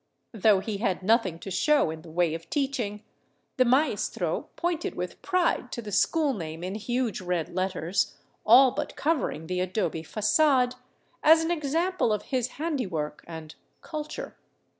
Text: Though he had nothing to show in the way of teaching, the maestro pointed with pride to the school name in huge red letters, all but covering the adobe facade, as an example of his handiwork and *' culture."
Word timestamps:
Though 0.33 0.61
he 0.61 0.77
had 0.77 1.03
nothing 1.03 1.37
to 1.41 1.51
show 1.51 1.91
in 1.91 2.01
the 2.01 2.09
way 2.09 2.33
of 2.33 2.49
teaching, 2.49 3.03
the 3.57 3.65
maestro 3.65 4.49
pointed 4.55 4.95
with 4.95 5.21
pride 5.21 5.71
to 5.73 5.81
the 5.83 5.91
school 5.91 6.33
name 6.33 6.63
in 6.63 6.73
huge 6.73 7.21
red 7.21 7.53
letters, 7.53 8.15
all 8.43 8.71
but 8.71 8.95
covering 8.95 9.45
the 9.45 9.59
adobe 9.59 10.01
facade, 10.01 10.73
as 11.21 11.43
an 11.45 11.51
example 11.51 12.11
of 12.11 12.23
his 12.33 12.47
handiwork 12.57 13.23
and 13.27 13.53
*' 13.69 13.81
culture." 13.83 14.35